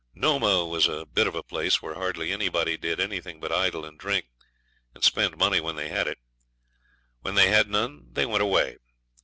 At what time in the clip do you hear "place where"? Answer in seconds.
1.43-1.93